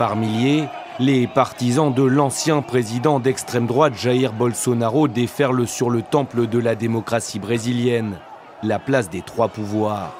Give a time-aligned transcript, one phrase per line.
[0.00, 0.64] Par milliers,
[0.98, 6.74] les partisans de l'ancien président d'extrême droite Jair Bolsonaro déferlent sur le temple de la
[6.74, 8.16] démocratie brésilienne,
[8.62, 10.16] la place des trois pouvoirs.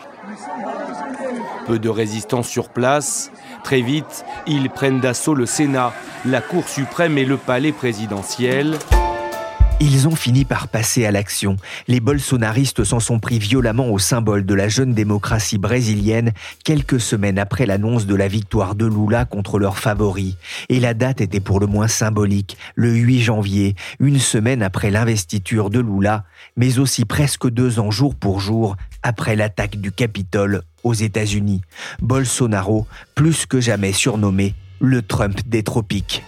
[1.67, 3.33] Peu de résistants sur place.
[3.65, 5.95] Très vite, ils prennent d'assaut le Sénat,
[6.27, 8.77] la Cour suprême et le palais présidentiel.
[9.83, 11.57] Ils ont fini par passer à l'action.
[11.89, 16.33] Les bolsonaristes s'en sont pris violemment au symbole de la jeune démocratie brésilienne
[16.65, 20.37] quelques semaines après l'annonce de la victoire de Lula contre leur favori.
[20.69, 25.71] Et la date était pour le moins symbolique, le 8 janvier, une semaine après l'investiture
[25.71, 26.25] de Lula,
[26.59, 31.63] mais aussi presque deux ans jour pour jour après l'attaque du Capitole aux États-Unis.
[32.03, 36.23] Bolsonaro, plus que jamais surnommé le Trump des tropiques.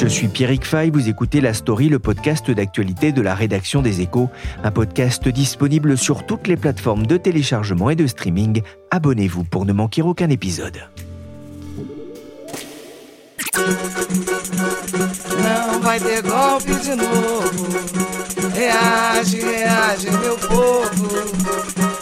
[0.00, 4.00] Je suis Pierrick Fay, vous écoutez La Story, le podcast d'actualité de la rédaction des
[4.00, 4.30] Échos,
[4.62, 8.62] un podcast disponible sur toutes les plateformes de téléchargement et de streaming.
[8.92, 10.78] Abonnez-vous pour ne manquer aucun épisode.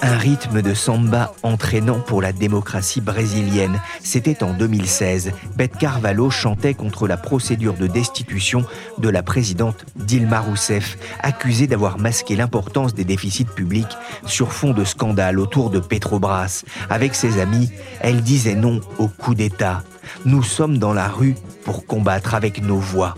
[0.06, 3.82] Un rythme de samba entraînant pour la démocratie brésilienne.
[4.04, 5.32] C'était en 2016.
[5.56, 8.64] Beth Carvalho chantait contre la procédure de destitution
[8.98, 14.84] de la présidente Dilma Rousseff, accusée d'avoir masqué l'importance des déficits publics sur fond de
[14.84, 16.62] scandale autour de Petrobras.
[16.88, 19.82] Avec ses amis, elle disait non au coup d'État.
[20.24, 21.34] Nous sommes dans la rue
[21.64, 23.16] pour combattre avec nos voix.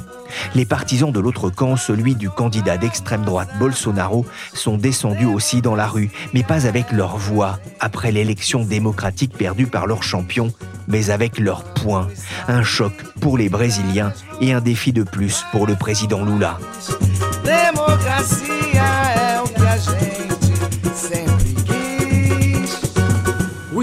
[0.54, 5.74] Les partisans de l'autre camp, celui du candidat d'extrême droite Bolsonaro, sont descendus aussi dans
[5.74, 10.52] la rue, mais pas avec leur voix, après l'élection démocratique perdue par leur champion,
[10.86, 12.08] mais avec leur poing.
[12.48, 16.58] Un choc pour les Brésiliens et un défi de plus pour le président Lula.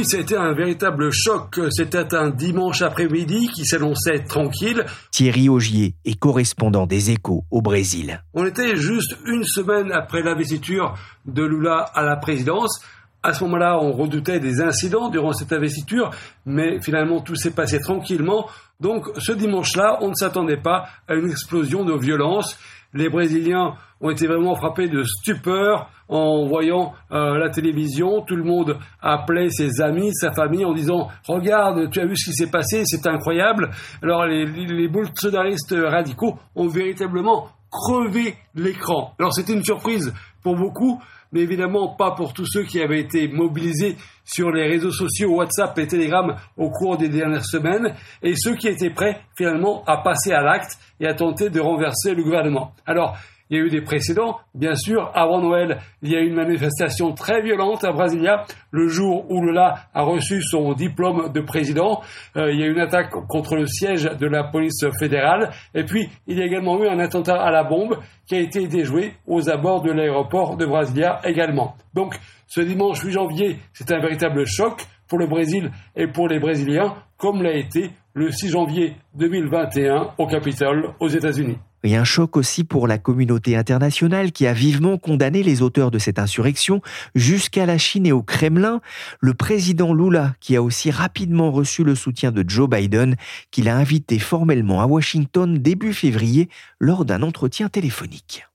[0.05, 1.59] Oui, c'était un véritable choc.
[1.71, 4.85] C'était un dimanche après-midi qui s'annonçait tranquille.
[5.09, 8.21] Thierry Augier est correspondant des échos au Brésil.
[8.35, 10.93] On était juste une semaine après l'investiture
[11.25, 12.81] de Lula à la présidence.
[13.23, 16.11] À ce moment-là, on redoutait des incidents durant cette investiture,
[16.45, 18.47] mais finalement tout s'est passé tranquillement.
[18.79, 22.59] Donc ce dimanche-là, on ne s'attendait pas à une explosion de violence.
[22.95, 28.21] Les Brésiliens ont été vraiment frappés de stupeur en voyant euh, la télévision.
[28.21, 32.29] Tout le monde appelait ses amis, sa famille en disant Regarde, tu as vu ce
[32.29, 33.69] qui s'est passé, c'est incroyable.
[34.01, 39.13] Alors les, les bolsonaristes radicaux ont véritablement crevé l'écran.
[39.19, 40.13] Alors c'était une surprise
[40.45, 41.01] pour beaucoup,
[41.31, 45.75] mais évidemment pas pour tous ceux qui avaient été mobilisés sur les réseaux sociaux WhatsApp
[45.79, 50.33] et Telegram au cours des dernières semaines, et ceux qui étaient prêts finalement à passer
[50.33, 52.75] à l'acte et à tenter de renverser le gouvernement.
[52.85, 53.17] Alors,
[53.49, 55.11] il y a eu des précédents, bien sûr.
[55.13, 59.41] Avant Noël, il y a eu une manifestation très violente à Brasilia, le jour où
[59.41, 62.01] Lula a reçu son diplôme de président.
[62.37, 65.51] Euh, il y a eu une attaque contre le siège de la police fédérale.
[65.73, 68.67] Et puis, il y a également eu un attentat à la bombe qui a été
[68.67, 71.75] déjoué aux abords de l'aéroport de Brasilia également.
[71.93, 72.15] Donc,
[72.47, 76.95] ce dimanche 8 janvier, c'est un véritable choc pour le Brésil et pour les Brésiliens,
[77.17, 81.57] comme l'a été le 6 janvier 2021 au Capitole, aux États-Unis.
[81.85, 85.99] Et un choc aussi pour la communauté internationale qui a vivement condamné les auteurs de
[85.99, 86.81] cette insurrection
[87.13, 88.81] jusqu'à la Chine et au Kremlin.
[89.19, 93.15] Le président Lula, qui a aussi rapidement reçu le soutien de Joe Biden,
[93.51, 98.47] qu'il a invité formellement à Washington début février lors d'un entretien téléphonique.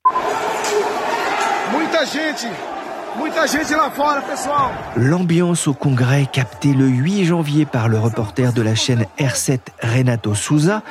[4.96, 10.34] L'ambiance au Congrès captée le 8 janvier par le reporter de la chaîne R7 Renato
[10.34, 10.82] Souza.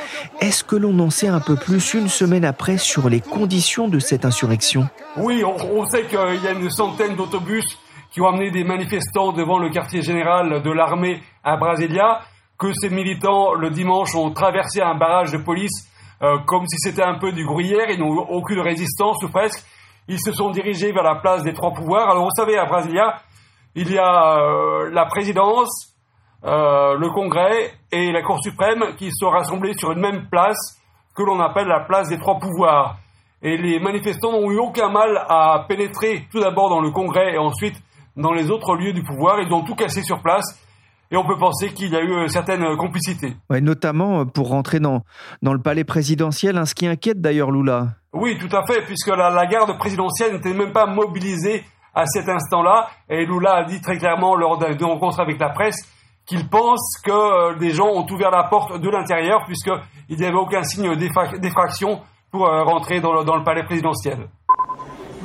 [0.41, 3.99] Est-ce que l'on en sait un peu plus une semaine après sur les conditions de
[3.99, 4.89] cette insurrection?
[5.17, 7.65] Oui, on, sait qu'il y a une centaine d'autobus
[8.11, 12.21] qui ont amené des manifestants devant le quartier général de l'armée à Brasilia,
[12.57, 15.89] que ces militants le dimanche ont traversé un barrage de police
[16.21, 19.63] euh, comme si c'était un peu du gruyère, ils n'ont aucune résistance ou presque
[20.09, 22.09] ils se sont dirigés vers la place des trois pouvoirs.
[22.09, 23.19] Alors vous savez, à Brasilia,
[23.75, 25.95] il y a euh, la présidence,
[26.43, 30.81] euh, le Congrès et la Cour suprême qui sont rassemblés sur une même place
[31.15, 32.97] que l'on appelle la place des trois pouvoirs.
[33.43, 37.37] Et les manifestants n'ont eu aucun mal à pénétrer tout d'abord dans le Congrès et
[37.37, 37.75] ensuite
[38.17, 39.39] dans les autres lieux du pouvoir.
[39.39, 40.59] Ils ont tout cassé sur place.
[41.11, 43.35] Et on peut penser qu'il y a eu certaines complicités.
[43.49, 45.03] Ouais, notamment pour rentrer dans,
[45.41, 47.95] dans le palais présidentiel, hein, ce qui inquiète d'ailleurs Lula.
[48.13, 51.63] Oui, tout à fait, puisque la, garde présidentielle n'était même pas mobilisée
[51.93, 52.89] à cet instant-là.
[53.09, 55.87] Et Lula a dit très clairement lors d'une rencontre avec la presse
[56.25, 60.37] qu'il pense que euh, des gens ont ouvert la porte de l'intérieur puisqu'il n'y avait
[60.37, 62.01] aucun signe d'effraction
[62.31, 64.29] pour euh, rentrer dans le palais présidentiel.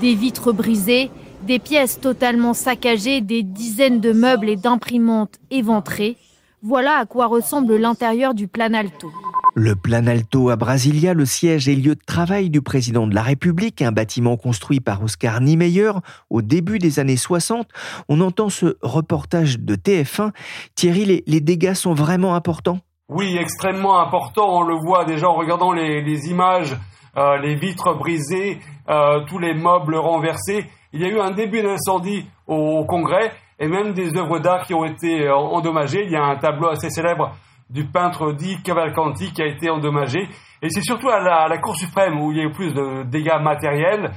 [0.01, 1.11] Des vitres brisées,
[1.43, 6.17] des pièces totalement saccagées, des dizaines de meubles et d'imprimantes éventrées.
[6.63, 9.13] Voilà à quoi ressemble l'intérieur du Planalto.
[9.57, 13.83] Le Planalto à Brasilia, le siège et lieu de travail du président de la République,
[13.83, 15.93] un bâtiment construit par Oscar Niemeyer
[16.29, 17.69] au début des années 60.
[18.09, 20.33] On entend ce reportage de TF1.
[20.75, 22.81] Thierry, les, dégâts sont vraiment importants?
[23.09, 24.49] Oui, extrêmement importants.
[24.49, 26.77] On le voit déjà en regardant les, les images,
[27.17, 28.59] euh, les vitres brisées,
[28.89, 30.67] euh, tous les meubles renversés.
[30.93, 33.31] Il y a eu un début d'incendie au Congrès
[33.61, 36.03] et même des œuvres d'art qui ont été euh, endommagées.
[36.05, 37.31] Il y a un tableau assez célèbre
[37.71, 40.29] du peintre Di Cavalcanti qui a été endommagé.
[40.63, 43.41] Et c'est surtout à la, Cour suprême où il y a eu plus de dégâts
[43.43, 44.13] matériels.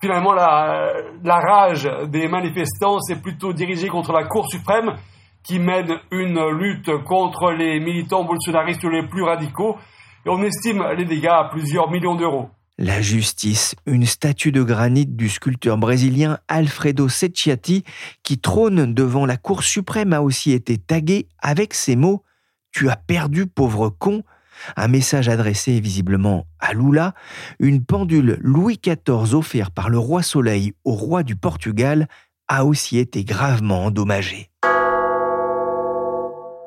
[0.00, 0.92] Finalement, la,
[1.24, 4.94] la rage des manifestants s'est plutôt dirigée contre la Cour suprême
[5.42, 9.76] qui mène une lutte contre les militants bolsonaristes les plus radicaux.
[10.24, 12.50] Et on estime les dégâts à plusieurs millions d'euros.
[12.78, 17.84] La justice, une statue de granit du sculpteur brésilien Alfredo Secchiati
[18.22, 22.22] qui trône devant la Cour suprême a aussi été taguée avec ces mots
[22.76, 24.22] tu as perdu, pauvre con.
[24.76, 27.14] Un message adressé visiblement à Lula,
[27.58, 32.06] une pendule Louis XIV offerte par le roi Soleil au roi du Portugal
[32.48, 34.50] a aussi été gravement endommagée.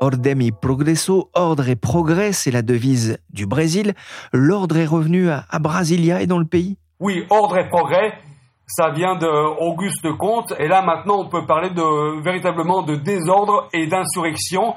[0.01, 3.93] Ordem y progresso, ordre et progrès, c'est la devise du Brésil.
[4.33, 6.77] L'ordre est revenu à, Brasilia et dans le pays?
[6.99, 8.13] Oui, ordre et progrès,
[8.65, 10.55] ça vient d'Auguste Comte.
[10.57, 14.73] Et là, maintenant, on peut parler de, véritablement de désordre et d'insurrection.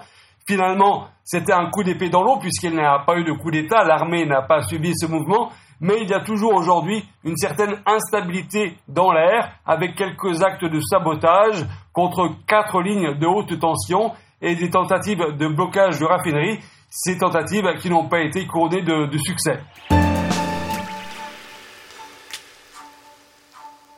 [0.46, 3.84] Finalement, c'était un coup d'épée dans l'eau puisqu'il n'y a pas eu de coup d'État,
[3.84, 5.50] l'armée n'a pas suivi ce mouvement,
[5.80, 10.80] mais il y a toujours aujourd'hui une certaine instabilité dans l'air avec quelques actes de
[10.80, 16.58] sabotage contre quatre lignes de haute tension et des tentatives de blocage de raffinerie,
[16.90, 19.60] ces tentatives qui n'ont pas été couronnées de succès.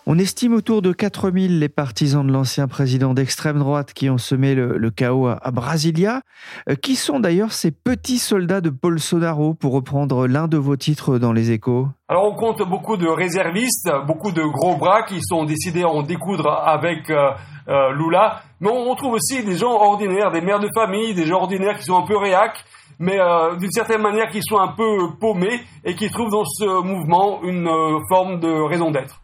[0.07, 4.55] On estime autour de 4000 les partisans de l'ancien président d'extrême droite qui ont semé
[4.55, 6.21] le, chaos à, Brasilia.
[6.69, 11.17] Euh, qui sont d'ailleurs ces petits soldats de Bolsonaro, pour reprendre l'un de vos titres
[11.19, 15.45] dans les échos Alors on compte beaucoup de réservistes, beaucoup de gros bras qui sont
[15.45, 17.31] décidés à en découdre avec euh,
[17.69, 18.43] euh, Lula.
[18.61, 21.85] Mais on, trouve aussi des gens ordinaires, des mères de famille, des gens ordinaires qui
[21.85, 22.63] sont un peu réacs
[23.01, 23.19] mais
[23.59, 27.69] d'une certaine manière qui sont un peu paumés et qui trouvent dans ce mouvement une
[28.09, 29.24] forme de raison d'être.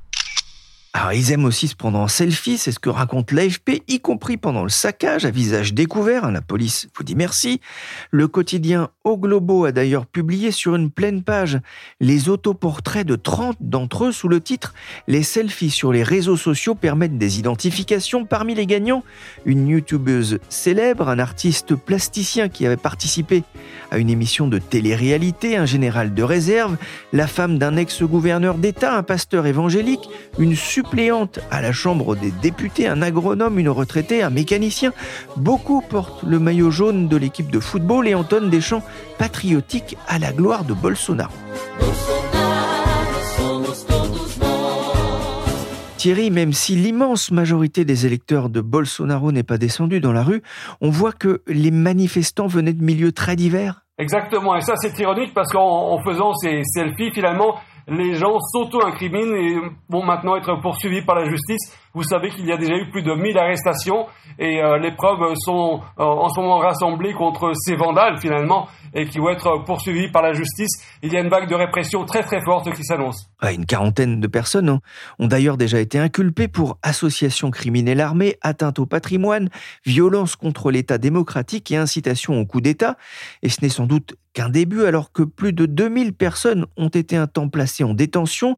[1.01, 4.37] Alors, ils aiment aussi se prendre en selfie, c'est ce que raconte l'AFP, y compris
[4.37, 6.31] pendant le saccage à visage découvert.
[6.31, 7.63] La police vous dit merci.
[8.11, 11.59] Le quotidien Au Globo a d'ailleurs publié sur une pleine page
[12.01, 14.75] les autoportraits de 30 d'entre eux sous le titre
[15.09, 18.27] Les selfies sur les réseaux sociaux permettent des identifications.
[18.27, 19.03] Parmi les gagnants,
[19.47, 23.43] une youtubeuse célèbre, un artiste plasticien qui avait participé
[23.91, 26.77] à une émission de télé-réalité, un général de réserve,
[27.15, 30.55] la femme d'un ex-gouverneur d'État, un pasteur évangélique, une
[31.51, 34.93] à la Chambre des députés, un agronome, une retraitée, un mécanicien.
[35.37, 38.83] Beaucoup portent le maillot jaune de l'équipe de football et entonnent des chants
[39.17, 41.33] patriotiques à la gloire de Bolsonaro.
[45.97, 50.43] Thierry, même si l'immense majorité des électeurs de Bolsonaro n'est pas descendue dans la rue,
[50.81, 53.83] on voit que les manifestants venaient de milieux très divers.
[53.99, 57.57] Exactement, et ça c'est ironique parce qu'en faisant ces selfies, finalement,
[57.89, 59.57] les gens s'auto-incriminent et
[59.89, 61.77] vont maintenant être poursuivis par la justice.
[61.93, 64.07] Vous savez qu'il y a déjà eu plus de 1000 arrestations
[64.39, 69.07] et euh, les preuves sont euh, en ce moment rassemblées contre ces vandales finalement et
[69.07, 70.71] qui vont être poursuivis par la justice.
[71.03, 73.29] Il y a une vague de répression très très forte qui s'annonce.
[73.43, 74.81] une quarantaine de personnes
[75.19, 79.49] ont d'ailleurs déjà été inculpées pour association criminelle armée, atteinte au patrimoine,
[79.85, 82.97] violence contre l'État démocratique et incitation au coup d'État.
[83.43, 87.17] Et ce n'est sans doute qu'un début alors que plus de 2000 personnes ont été
[87.17, 88.57] un temps placées en détention.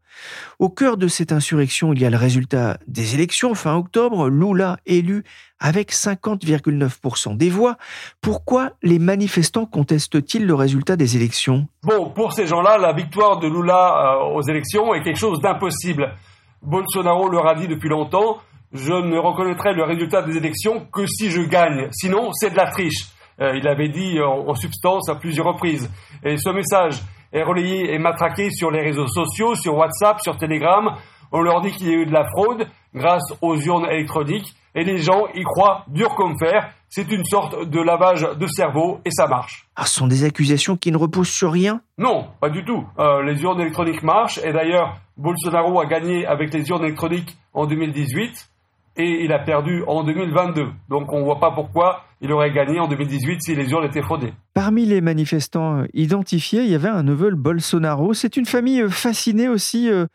[0.58, 3.14] Au cœur de cette insurrection, il y a le résultat des
[3.54, 5.24] fin octobre, Lula élu
[5.60, 7.76] avec 50,9% des voix.
[8.20, 11.68] Pourquoi les manifestants contestent-ils le résultat des élections?
[11.84, 16.14] Bon, pour ces gens-là, la victoire de Lula euh, aux élections est quelque chose d'impossible.
[16.62, 18.38] Bolsonaro leur a dit depuis longtemps,
[18.72, 21.88] je ne reconnaîtrai le résultat des élections que si je gagne.
[21.92, 23.06] Sinon, c'est de la triche.
[23.40, 25.90] Euh, il avait dit en, substance à plusieurs reprises.
[26.24, 27.00] Et ce message
[27.32, 30.96] est relayé et matraqué sur les réseaux sociaux, sur WhatsApp, sur Telegram.
[31.30, 34.84] On leur dit qu'il y a eu de la fraude grâce aux urnes électroniques et
[34.84, 36.72] les gens y croient dur comme fer.
[36.88, 39.66] C'est une sorte de lavage de cerveau et ça marche.
[39.76, 41.80] Ah, ce sont des accusations qui ne reposent sur rien?
[41.96, 42.84] Non, pas du tout.
[42.98, 47.66] Euh, les urnes électroniques marchent et d'ailleurs Bolsonaro a gagné avec les urnes électroniques en
[47.66, 48.51] 2018
[48.96, 50.68] et il a perdu en 2022.
[50.88, 54.02] Donc on ne voit pas pourquoi il aurait gagné en 2018 si les urnes étaient
[54.02, 54.32] fraudées.
[54.54, 58.14] Parmi les manifestants euh, identifiés, il y avait un neveu Bolsonaro.
[58.14, 60.06] C'est une famille euh, fascinée aussi euh,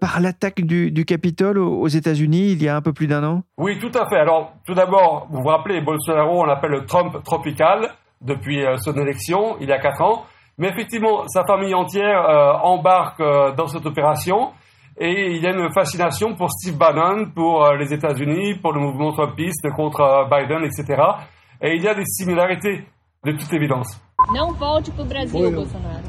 [0.00, 3.42] par l'attaque du, Capitole aux États-Unis il y a un peu plus d'un an.
[3.58, 4.16] Oui, tout à fait.
[4.16, 7.90] Alors tout d'abord, vous vous rappelez, Bolsonaro, on l'appelle le Trump tropical
[8.20, 10.24] depuis son élection il y a quatre ans.
[10.58, 12.24] Mais effectivement, sa famille entière
[12.64, 13.22] embarque
[13.56, 14.52] dans cette opération.
[14.98, 18.80] Et il y a une fascination pour Steve Bannon, pour euh, les États-Unis, pour le
[18.80, 21.02] mouvement Trumpiste contre euh, Biden, etc.
[21.60, 22.84] Et il y a des similarités,
[23.24, 24.00] de toute évidence.
[24.32, 26.02] Não volte para o Brasil, Bolsonaro.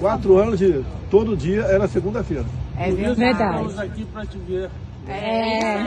[0.00, 2.44] Quatro anos de todo dia era segunda-feira.
[2.78, 3.32] É verdade.
[3.32, 4.70] Estamos aqui para te ver.
[5.06, 5.84] É.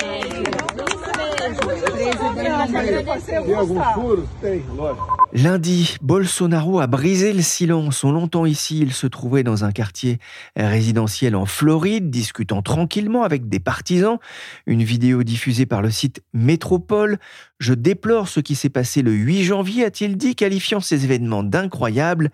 [5.36, 8.04] Lundi, Bolsonaro a brisé le silence.
[8.04, 10.20] Longtemps ici, il se trouvait dans un quartier
[10.56, 14.20] résidentiel en Floride, discutant tranquillement avec des partisans.
[14.68, 17.18] Une vidéo diffusée par le site Métropole.
[17.60, 22.30] Je déplore ce qui s'est passé le 8 janvier, a-t-il dit, qualifiant ces événements d'incroyables.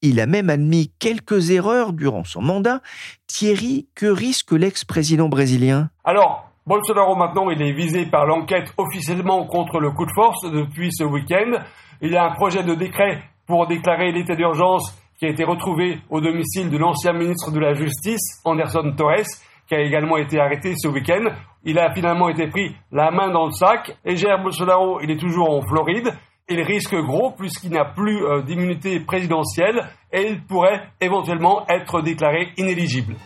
[0.00, 2.82] Il a même admis quelques erreurs durant son mandat.
[3.26, 5.90] Thierry, que risque l'ex-président brésilien?
[6.04, 10.90] Alors, Bolsonaro maintenant, il est visé par l'enquête officiellement contre le coup de force depuis
[10.92, 11.58] ce week-end.
[12.00, 15.98] Il y a un projet de décret pour déclarer l'état d'urgence qui a été retrouvé
[16.08, 19.28] au domicile de l'ancien ministre de la Justice, Anderson Torres,
[19.68, 21.34] qui a également été arrêté ce week-end.
[21.64, 23.94] Il a finalement été pris la main dans le sac.
[24.06, 26.14] Et Jair Bolsonaro, il est toujours en Floride.
[26.48, 32.48] Il risque gros puisqu'il n'a plus euh, d'immunité présidentielle et il pourrait éventuellement être déclaré
[32.56, 33.16] inéligible.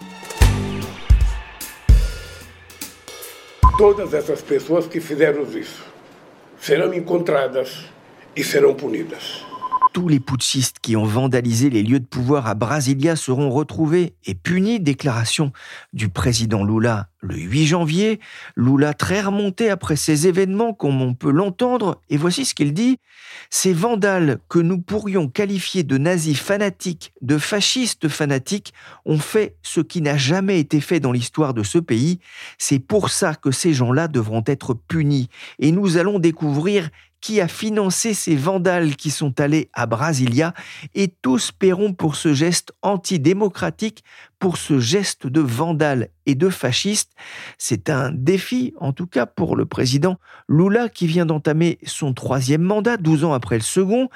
[3.77, 5.85] Todas essas pessoas que fizeram isso
[6.61, 7.85] serão encontradas
[8.35, 9.48] e serão punidas.
[9.93, 14.35] Tous les putschistes qui ont vandalisé les lieux de pouvoir à Brasilia seront retrouvés et
[14.35, 14.81] punis.
[14.81, 15.53] Déclaration
[15.93, 18.21] du président Lula le 8 janvier.
[18.57, 22.01] Lula très remonté après ces événements, comme on peut l'entendre.
[22.11, 22.99] Et voici ce qu'il dit.
[23.51, 28.73] Ces vandales que nous pourrions qualifier de nazis fanatiques, de fascistes fanatiques,
[29.05, 32.21] ont fait ce qui n'a jamais été fait dans l'histoire de ce pays.
[32.59, 35.29] C'est pour ça que ces gens-là devront être punis.
[35.59, 40.55] Et nous allons découvrir qui a financé ces vandales qui sont allés à Brasilia
[40.95, 44.05] et tous paieront pour ce geste antidémocratique
[44.39, 47.13] pour ce geste de vandale et de fasciste.
[47.57, 50.19] C'est un défi, en tout cas pour le président
[50.49, 54.09] Lula, qui vient d'entamer son troisième mandat, 12 ans après le second.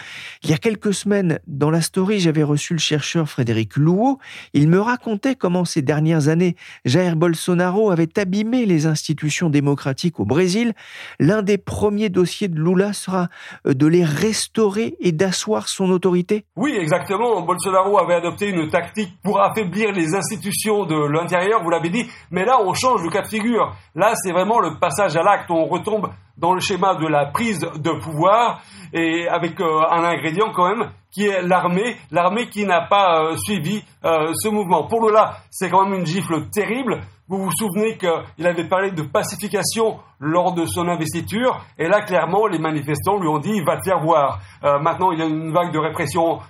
[0.43, 4.19] Il y a quelques semaines, dans la story, j'avais reçu le chercheur Frédéric Louot.
[4.53, 10.25] Il me racontait comment ces dernières années, Jair Bolsonaro avait abîmé les institutions démocratiques au
[10.25, 10.75] Brésil.
[11.19, 13.29] L'un des premiers dossiers de Lula sera
[13.67, 16.45] euh, de les restaurer et d'asseoir son autorité.
[16.57, 17.41] Oui, exactement.
[17.43, 22.45] Bolsonaro avait adopté une tactique pour affaiblir les institutions de l'intérieur, vous l'avez dit, mais
[22.45, 23.75] là on change de cas de figure.
[23.95, 27.61] Là c'est vraiment le passage à l'acte, on retombe dans le schéma de la prise
[27.61, 28.63] de pouvoir
[28.93, 33.37] et avec euh, un ingrédient quand même qui est l'armée, l'armée qui n'a pas euh,
[33.37, 34.87] suivi euh, ce mouvement.
[34.87, 37.01] Pour Lola, c'est quand même une gifle terrible.
[37.29, 42.47] Vous vous souvenez qu'il avait parlé de pacification lors de son investiture, et là, clairement,
[42.47, 44.41] les manifestants lui ont dit, va te faire voir.
[44.83, 46.41] maintenant, il y a une vague de répression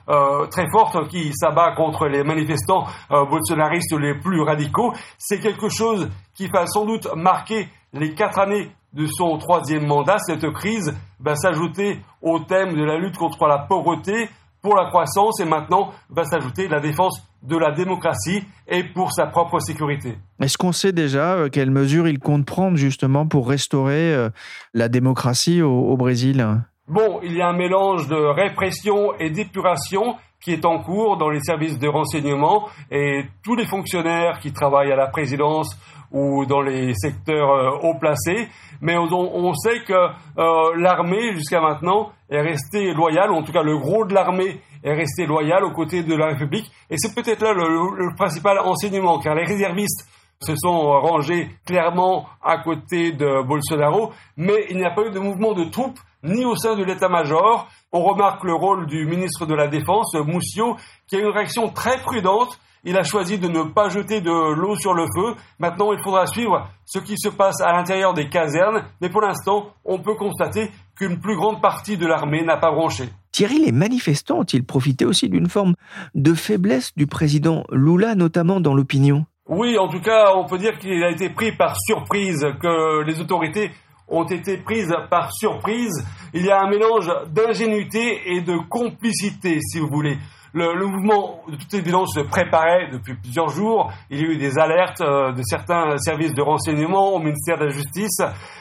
[0.50, 4.92] très forte qui s'abat contre les manifestants bolsonaristes les plus radicaux.
[5.18, 10.18] C'est quelque chose qui va sans doute marquer les quatre années de son troisième mandat,
[10.18, 14.28] cette crise va s'ajouter au thème de la lutte contre la pauvreté,
[14.62, 19.26] pour la croissance et maintenant va s'ajouter la défense de la démocratie et pour sa
[19.26, 20.16] propre sécurité.
[20.40, 24.30] Est-ce qu'on sait déjà euh, quelles mesures il compte prendre justement pour restaurer euh,
[24.72, 26.46] la démocratie au, Brésil?
[26.86, 31.30] Bon, il y a un mélange de répression et d'épuration qui est en cours dans
[31.30, 35.76] les services de renseignement et tous les fonctionnaires qui travaillent à la présidence
[36.12, 38.48] ou dans les secteurs euh, haut placés.
[38.80, 43.62] Mais on, sait que euh, l'armée, jusqu'à maintenant, est restée loyale, ou en tout cas
[43.62, 46.70] le gros de l'armée est resté loyal aux côtés de la République.
[46.90, 50.08] Et c'est peut-être là le, principal enseignement, car les réservistes
[50.40, 55.20] se sont rangés clairement à côté de Bolsonaro, mais il n'y a pas eu de
[55.20, 57.68] mouvement de troupes ni au sein de l'état-major.
[57.92, 60.76] On remarque le rôle du ministre de la Défense, Moussio,
[61.06, 64.74] qui a une réaction très prudente il a choisi de ne pas jeter de l'eau
[64.76, 65.34] sur le feu.
[65.58, 68.84] Maintenant, il faudra suivre ce qui se passe à l'intérieur des casernes.
[69.00, 73.04] Mais pour l'instant, on peut constater qu'une plus grande partie de l'armée n'a pas branché.
[73.30, 75.74] Thierry, les manifestants ont-ils profité aussi d'une forme
[76.14, 79.26] de faiblesse du président Lula, notamment dans l'opinion?
[79.48, 83.20] Oui, en tout cas, on peut dire qu'il a été pris par surprise, que les
[83.20, 83.70] autorités
[84.08, 86.04] ont été prises par surprise.
[86.34, 90.18] Il y a un mélange d'ingénuité et de complicité, si vous voulez.
[90.54, 93.90] Le, mouvement, de toute évidence, se préparait depuis plusieurs jours.
[94.10, 97.64] Il y a eu des alertes euh, de certains services de renseignement au ministère de
[97.64, 98.20] la Justice,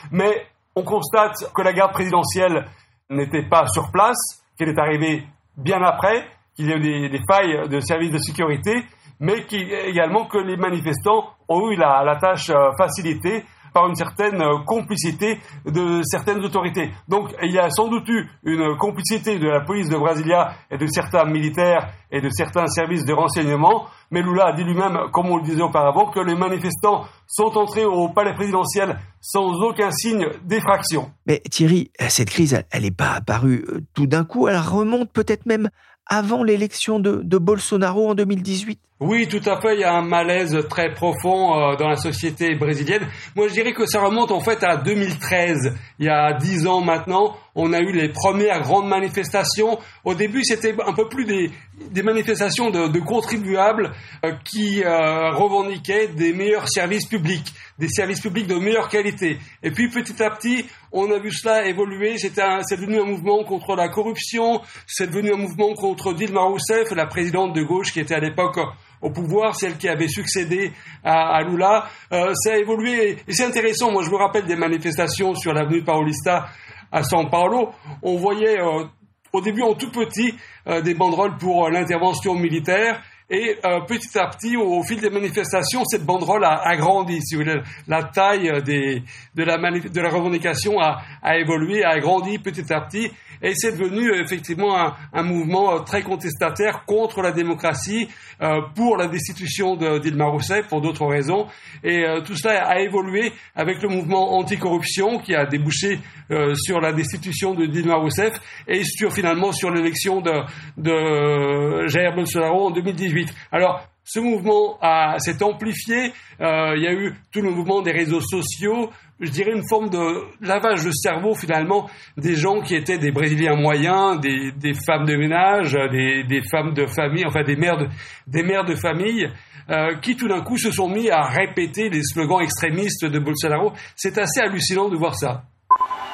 [0.10, 0.46] mais
[0.76, 2.66] on constate que la garde présidentielle
[3.10, 5.26] n'était pas sur place, qu'elle est arrivée
[5.58, 8.86] bien après, qu'il y a eu des, failles de services de sécurité,
[9.20, 9.46] mais
[9.86, 14.60] également que les manifestants ont eu la, la tâche euh, facilitée par une certaine euh,
[14.66, 16.92] complicité de certaines autorités.
[17.08, 20.78] Donc il y a sans doute eu une complicité de la police de Brasilia et
[20.78, 25.28] de certains militaires et de certains services de renseignement, mais Lula a dit lui-même, comme
[25.28, 30.28] on le disait auparavant, que les manifestants sont entrés au palais présidentiel sans aucun signe
[30.44, 31.12] d'effraction.
[31.26, 35.46] Mais Thierry, cette crise, elle n'est pas apparue euh, tout d'un coup, elle remonte peut-être
[35.46, 35.70] même
[36.06, 39.74] avant l'élection de, de, Bolsonaro en 2018 Oui, tout à fait.
[39.74, 43.08] Il y a un malaise très profond euh, dans la société brésilienne.
[43.36, 45.74] Moi, je dirais que ça remonte en fait à 2013.
[45.98, 49.80] Il y a dix ans maintenant, on a eu les premières grandes manifestations.
[50.06, 53.92] Au début, c'était un peu plus des, manifestations de, de contribuables
[54.24, 59.40] euh, qui euh, revendiquaient des meilleurs services publics, des services publics de meilleure qualité.
[59.64, 62.20] Et puis, petit à petit, on a vu cela évoluer.
[62.20, 64.62] C'est devenu un mouvement contre la corruption.
[64.86, 68.60] C'est devenu un mouvement contre Dilma Rousseff, la présidente de gauche qui était à l'époque
[69.02, 70.72] au pouvoir, celle qui avait succédé
[71.04, 71.88] à, à Lula.
[72.12, 73.92] Euh, ça a évolué et c'est intéressant.
[73.92, 76.48] Moi, je me rappelle des manifestations sur l'avenue Paulista
[76.92, 77.72] à São Paulo.
[78.04, 78.86] On voyait euh,
[79.34, 80.36] au début en tout petit
[80.68, 83.02] euh, des banderoles pour l'intervention militaire.
[83.34, 83.56] Et
[83.88, 87.22] petit à petit, au, fil des manifestations, cette banderole a, grandi.
[87.22, 87.62] Si vous voulez.
[87.88, 93.10] La taille de, la revendication a, évolué, a grandi petit à petit.
[93.42, 98.08] Et c'est devenu effectivement un, un, mouvement très contestataire contre la démocratie,
[98.42, 101.46] euh, pour la destitution de Dilma Rousseff, pour d'autres raisons.
[101.84, 106.00] Et euh, tout cela a évolué avec le mouvement anticorruption qui a débouché
[106.32, 108.34] euh, sur la destitution de Dilma Rousseff
[108.68, 110.32] et sur finalement sur l'élection de,
[110.78, 113.32] de Jair Bolsonaro en 2018.
[113.52, 114.80] Alors, ce mouvement
[115.20, 116.12] s'est amplifié.
[116.42, 118.90] Euh, il y a eu tout le mouvement des réseaux sociaux.
[119.20, 123.56] Je dirais une forme de lavage de cerveau finalement des gens qui étaient des Brésiliens
[123.56, 127.88] moyens, des, femmes de ménage, des, des, femmes de famille, enfin des mères de,
[128.26, 129.30] des mères de famille,
[129.70, 133.74] euh, qui tout d'un coup se sont mis à répéter les slogans extrémistes de Bolsonaro.
[133.96, 135.44] C'est assez hallucinant de voir ça.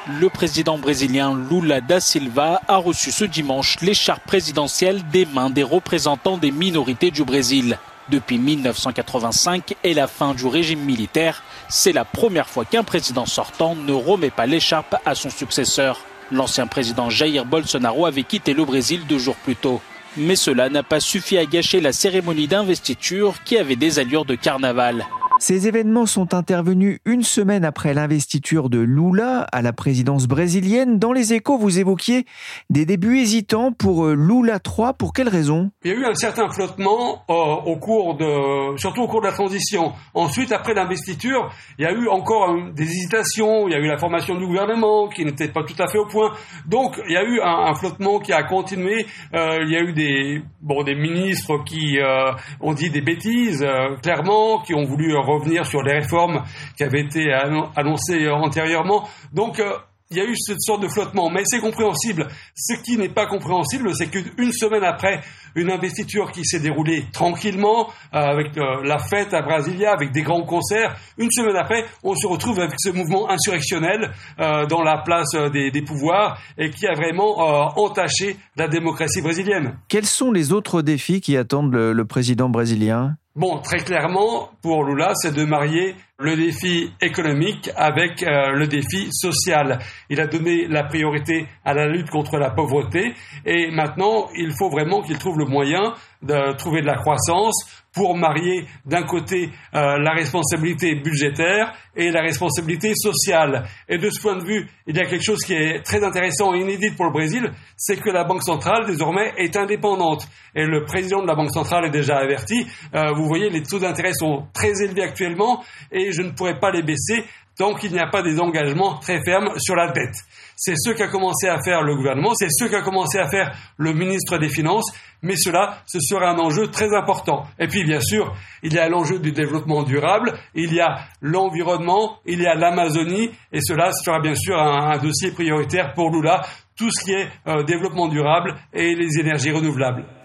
[0.06, 5.62] Le président brésilien Lula da Silva a reçu ce dimanche l'écharpe présidentielle des mains des
[5.62, 7.78] représentants des minorités du Brésil.
[8.08, 13.74] Depuis 1985 et la fin du régime militaire, c'est la première fois qu'un président sortant
[13.74, 16.00] ne remet pas l'écharpe à son successeur.
[16.30, 19.80] L'ancien président Jair Bolsonaro avait quitté le Brésil deux jours plus tôt.
[20.16, 24.36] Mais cela n'a pas suffi à gâcher la cérémonie d'investiture qui avait des allures de
[24.36, 25.06] carnaval.
[25.38, 30.98] Ces événements sont intervenus une semaine après l'investiture de Lula à la présidence brésilienne.
[30.98, 32.26] Dans les échos, vous évoquiez
[32.70, 34.94] des débuts hésitants pour Lula 3.
[34.94, 39.02] Pour quelles raisons Il y a eu un certain flottement euh, au cours de, surtout
[39.02, 39.92] au cours de la transition.
[40.14, 43.68] Ensuite, après l'investiture, il y a eu encore euh, des hésitations.
[43.68, 46.06] Il y a eu la formation du gouvernement qui n'était pas tout à fait au
[46.06, 46.32] point.
[46.66, 49.06] Donc, il y a eu un, flottement qui a continué.
[49.34, 53.62] Euh, il y a eu des, bon, des ministres qui euh, ont dit des bêtises,
[53.62, 56.42] euh, clairement, qui ont voulu revenir sur les réformes
[56.76, 59.08] qui avaient été annoncées antérieurement.
[59.32, 59.72] Donc, euh,
[60.10, 62.28] il y a eu cette sorte de flottement, mais c'est compréhensible.
[62.54, 65.20] Ce qui n'est pas compréhensible, c'est qu'une semaine après
[65.54, 70.22] une investiture qui s'est déroulée tranquillement, euh, avec euh, la fête à Brasilia, avec des
[70.22, 75.34] grands concerts, une semaine après, on se retrouve avec ce mouvement insurrectionnel dans la place
[75.52, 77.38] des, pouvoirs et qui a vraiment
[77.78, 79.78] entaché la démocratie brésilienne.
[79.88, 83.16] Quels sont les autres défis qui attendent le président brésilien?
[83.38, 89.12] Bon, très clairement, pour Lula, c'est de marier le défi économique avec euh, le défi
[89.12, 89.78] social.
[90.10, 93.14] Il a donné la priorité à la lutte contre la pauvreté
[93.46, 98.16] et maintenant, il faut vraiment qu'il trouve le moyen de trouver de la croissance pour
[98.16, 103.64] marier d'un côté euh, la responsabilité budgétaire et la responsabilité sociale.
[103.88, 106.54] Et de ce point de vue, il y a quelque chose qui est très intéressant
[106.54, 110.28] et inédit pour le Brésil, c'est que la Banque centrale désormais est indépendante.
[110.54, 112.66] Et le président de la Banque centrale est déjà averti.
[112.94, 116.70] Euh, vous voyez, les taux d'intérêt sont très élevés actuellement et je ne pourrais pas
[116.70, 117.24] les baisser
[117.58, 120.14] tant qu'il n'y a pas des engagements très fermes sur la dette.
[120.56, 123.92] C'est ce qu'a commencé à faire le gouvernement, c'est ce qu'a commencé à faire le
[123.92, 124.90] ministre des Finances,
[125.22, 127.44] mais cela, ce sera un enjeu très important.
[127.58, 132.18] Et puis bien sûr, il y a l'enjeu du développement durable, il y a l'environnement,
[132.24, 136.42] il y a l'Amazonie, et cela sera bien sûr un, un, dossier prioritaire pour Lula,
[136.76, 140.17] tout ce qui est euh, développement durable et les énergies renouvelables.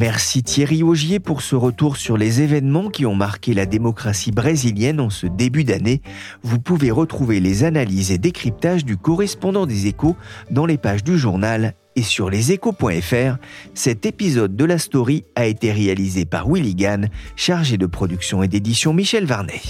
[0.00, 4.98] Merci Thierry Augier pour ce retour sur les événements qui ont marqué la démocratie brésilienne
[4.98, 6.00] en ce début d'année.
[6.42, 10.16] Vous pouvez retrouver les analyses et décryptages du correspondant des échos
[10.50, 13.36] dans les pages du journal et sur leséchos.fr.
[13.74, 18.48] Cet épisode de la story a été réalisé par Willy Gann, chargé de production et
[18.48, 19.60] d'édition Michel Varnet.